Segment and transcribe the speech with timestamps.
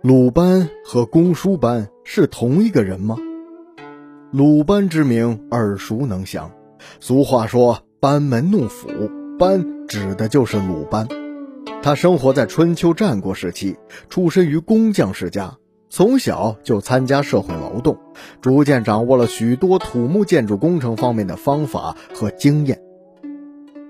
[0.00, 3.16] 鲁班和公输班是同一个人吗？
[4.30, 6.52] 鲁班之名耳熟能详，
[7.00, 8.88] 俗话说“班门弄斧”，
[9.40, 11.08] 班指的就是鲁班。
[11.82, 13.76] 他生活在春秋战国时期，
[14.08, 15.56] 出身于工匠世家，
[15.90, 17.98] 从小就参加社会劳动，
[18.40, 22.80] 逐渐掌握了许多土木建筑工程方面的方法和经验。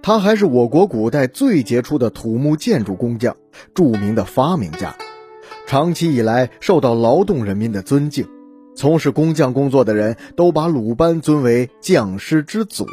[0.01, 3.37] 他还是我国古代最杰出的土木建筑工匠，
[3.75, 4.97] 著名的发明家，
[5.69, 8.27] 长期以来受到劳动人民的尊敬。
[8.75, 12.87] 从事工匠工作的人都把鲁班尊为匠师之祖。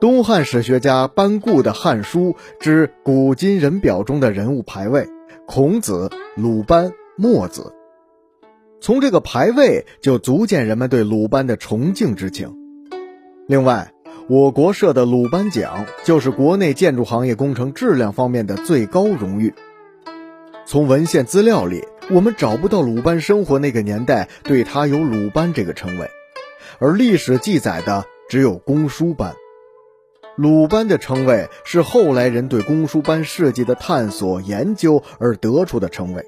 [0.00, 5.08] 东汉史学家班固的《汉书之古今人表》中的人物排位：
[5.44, 7.74] 孔子、鲁班、墨子。
[8.80, 12.54] 从这个排位就足见人们对鲁班的崇敬之情。
[13.48, 13.92] 另外，
[14.28, 19.52] 我国设的鲁班奖就是国内建筑行业工程质量方面的最高荣誉。
[20.68, 26.10] 从文献资料里，我们找不到鲁班生活那个年代对他有鲁班这个称谓，
[26.78, 29.34] 而历史记载的只有公输班。
[30.36, 36.26] 鲁班的称谓是后来人对公输班事迹的探索研究而得出的称谓。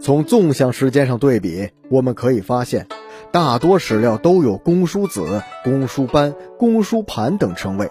[0.00, 2.86] 从纵向时间上对比，我们可以发现。
[3.32, 7.90] 大多史料都有公输子、公输班、公输盘等称谓，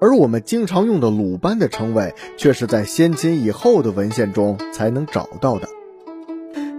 [0.00, 5.68] 而我们经常用的鲁班的称谓却是在先秦以后的文献中才能找到的。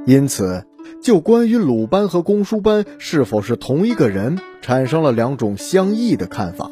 [0.05, 0.65] 因此，
[1.01, 6.71] 就关于鲁班和公输班是否是同一个人，产生了两种相异的看法。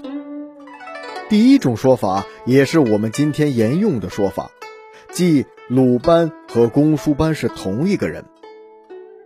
[1.30, 4.50] 第一种说法，也是我们今天沿用的说法，
[5.12, 8.24] 即鲁班和公输班是同一个人。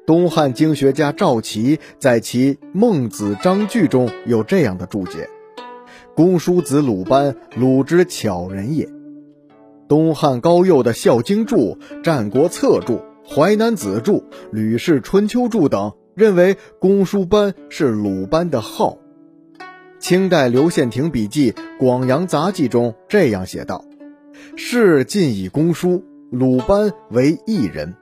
[0.07, 5.29] 东汉经学家赵岐在其《孟子章句》中有这样的注解
[6.15, 8.89] ：“公叔子鲁班，鲁之巧人也。”
[9.87, 11.57] 东汉高佑的《孝经注》
[12.01, 12.93] 《战国策注》
[13.27, 14.13] 《淮南子注》
[14.51, 18.97] 《吕氏春秋注》等认为公叔班是鲁班的号。
[19.99, 23.85] 清代刘献廷笔记《广阳杂记》中这样写道
[24.55, 27.95] ：“是尽以公叔，鲁班为一人。”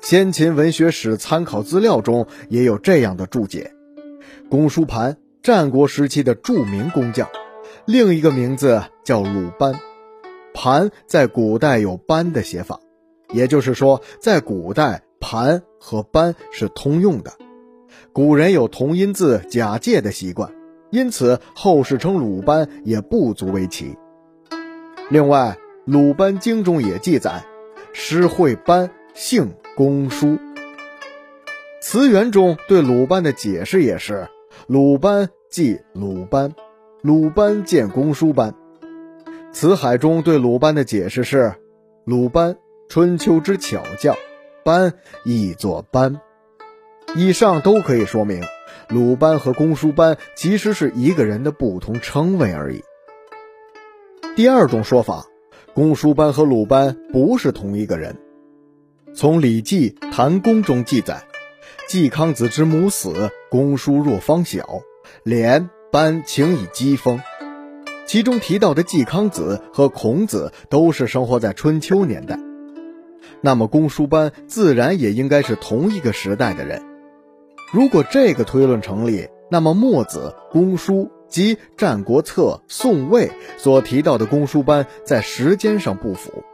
[0.00, 3.72] 先秦文学史参考资料中也有这样的注解：
[4.48, 7.28] 公输盘，战国时期的著名工匠，
[7.84, 9.78] 另一个名字叫鲁班。
[10.54, 12.80] 盘在古代有班的写法，
[13.30, 17.34] 也就是说，在古代盘和班是通用的。
[18.14, 20.50] 古人有同音字假借的习惯，
[20.88, 23.98] 因此后世称鲁班也不足为奇。
[25.10, 27.44] 另外，《鲁班经》中也记载，
[27.92, 29.52] 诗会班姓。
[29.76, 30.38] 公输，
[31.82, 34.28] 词源中对鲁班的解释也是：
[34.66, 36.54] 鲁班即鲁班，
[37.02, 38.54] 鲁班见公输班。
[39.52, 41.54] 辞海中对鲁班的解释是：
[42.04, 42.56] 鲁班，
[42.88, 44.16] 春秋之巧匠，
[44.64, 44.94] 班
[45.24, 46.20] 亦作班。
[47.16, 48.42] 以上都可以说明，
[48.88, 52.82] 鲁班和公输班其实是一个人的不同称谓而已。
[54.34, 55.26] 第二种说法，
[55.74, 58.18] 公输班和鲁班不是同一个人。
[59.14, 61.22] 从《礼记·谭公》中记载，
[61.86, 64.80] 季康子之母死，公叔若方小，
[65.22, 67.20] 连班请以讥讽。
[68.06, 72.38] 其中提到的季康子和孔子都是生活在春秋年代，
[73.42, 76.82] 那么公叔班自然也应该是同一个时代的人。
[77.72, 83.28] 如果这个推论成立，那么墨子、公叔及《战国策·宋魏》
[83.58, 86.44] 所提到的公叔班在时间上不符。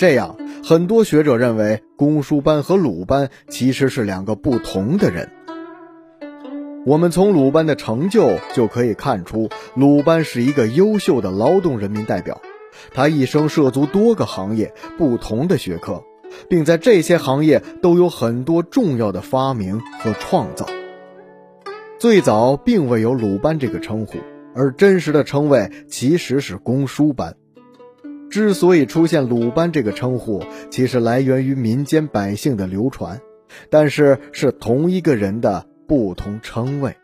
[0.00, 5.28] 这样，很多学者认为公输班和鲁班其实是两个不同的人。
[6.86, 12.40] 我们从鲁班的成就就可以看出，鲁班是一个优秀的劳动人民代表。
[12.94, 16.02] 他一生涉足多个行业、不同的学科，
[16.48, 20.64] 并在这些行业都有很多重要的发明和创造。
[21.98, 24.16] 最早并未有鲁班这个称呼，
[24.54, 27.36] 而真实的称谓其实是公输班。
[28.30, 33.20] 之所以出现鲁班这个称呼，其实来源于民间百姓的流传，
[33.68, 36.96] 但是是同一个人的不同称谓。